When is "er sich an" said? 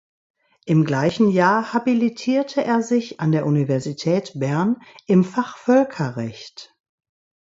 2.63-3.31